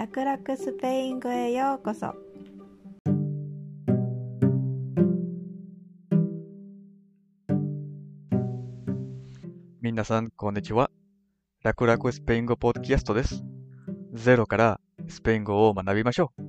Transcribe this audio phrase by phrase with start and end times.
[0.00, 2.14] 楽々スペイン語へようこそ
[9.82, 10.90] 皆さん、こんにちは。
[11.62, 13.44] 楽々スペイン語ポッドキャストです。
[14.14, 16.42] ゼロからスペイン語を学びましょう。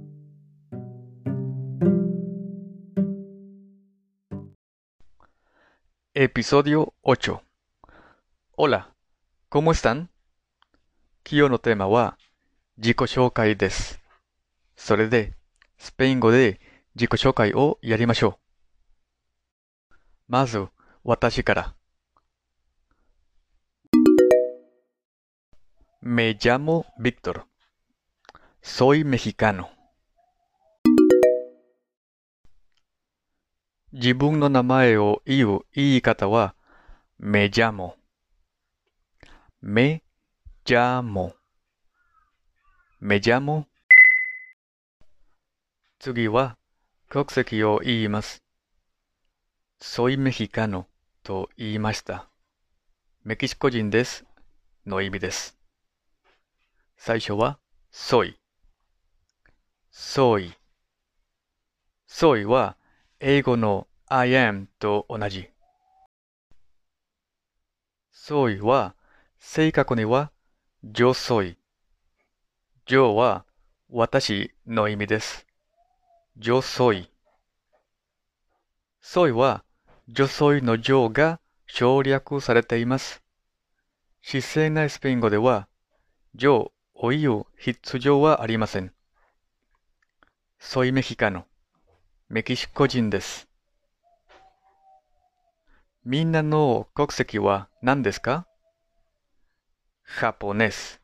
[6.15, 7.37] Episodio 8
[8.57, 8.93] Hola,
[9.49, 10.07] ¿cómo están?
[11.29, 12.17] 今日のテーマは
[12.77, 14.01] 自己紹介です。
[14.75, 15.33] それで、
[15.77, 16.59] スペイン語で
[16.95, 18.39] 自己紹介をやりましょ
[19.89, 19.93] う。
[20.27, 20.67] まず、
[21.03, 21.75] 私から。
[26.01, 27.43] Me llamo Víctor.
[28.63, 29.67] Soy mexicano.
[33.91, 36.55] 自分の名前を言う言い方は、
[37.19, 37.95] me llamo。
[39.61, 40.01] me
[40.65, 41.40] llamo。
[43.03, 43.65] Me llamo。
[45.97, 46.55] 次は、
[47.09, 48.43] 国籍を言います。
[49.81, 50.85] soy mexicano
[51.23, 52.29] と言いました。
[53.23, 54.23] メキシコ人です。
[54.85, 55.57] の意味です。
[56.95, 57.57] 最初は、
[57.91, 58.35] soy。
[59.91, 60.51] soy。
[62.07, 62.77] soy は、
[63.19, 65.49] 英語の I am と同じ。
[68.13, 68.95] soy は、
[69.39, 70.31] 正確には、
[70.83, 71.60] yo soy。
[72.91, 73.45] Yo は、
[73.89, 75.47] 私の意味です。
[76.37, 77.07] yo soy。
[79.01, 79.63] soy は、
[80.09, 83.23] yo soy の yo が省略されています。
[84.21, 85.69] 自然なスペイン語では、
[86.35, 88.93] yo を言う必要はありません。
[90.59, 91.45] soy mexicano。
[92.27, 93.47] メキシコ人です。
[96.03, 98.45] みんなの国籍は何ですか？
[100.19, 101.00] ジャポネス。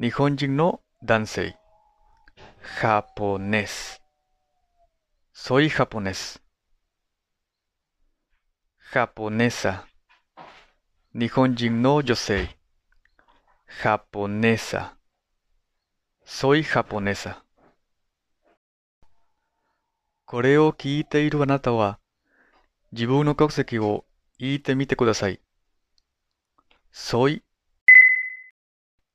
[0.00, 1.58] 日本人の男性。
[2.80, 4.00] ジャポネス。
[5.34, 6.40] soy japonés。
[8.94, 9.84] ジャポネサ。
[11.12, 12.48] 日本人の女性。
[13.82, 14.92] japonesa.
[16.24, 17.42] Soy japonesa.
[20.24, 21.98] これを聞いているあなたは、
[22.92, 24.06] 自分の国籍を
[24.38, 25.42] 言ってみてください。
[26.90, 27.42] soy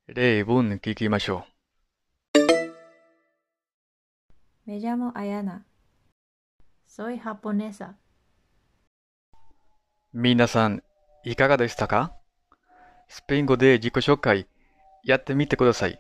[0.08, 1.46] 例文聞きましょ
[4.68, 5.62] Me llamo Ayana
[6.88, 7.96] Soy japonesa う。
[10.14, 10.84] 皆さん、
[11.24, 12.14] いかがでしたか？
[13.08, 14.48] スペイン語で自己紹介
[15.04, 16.00] やってみてください。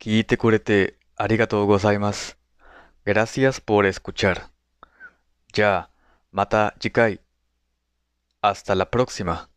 [0.00, 2.38] 聞いてくれてありがとうございます。
[3.04, 4.44] Gracias por escuchar.
[5.52, 5.90] じゃあ、
[6.30, 7.20] また次回。
[8.40, 9.48] Hasta la próxima.